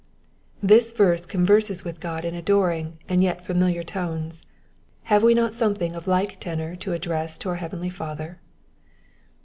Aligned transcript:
This 0.63 0.91
verse 0.91 1.27
converses 1.27 1.83
with 1.83 1.99
God 1.99 2.25
in 2.25 2.33
adoring 2.33 2.97
and 3.07 3.21
yet 3.21 3.45
familiar 3.45 3.83
tones. 3.83 4.41
Have 5.03 5.21
we 5.21 5.35
not 5.35 5.53
something 5.53 5.95
of 5.95 6.07
like 6.07 6.39
tenor 6.39 6.75
to 6.77 6.93
address 6.93 7.37
to 7.37 7.49
our 7.49 7.57
heavenly 7.57 7.91
Father 7.91 8.39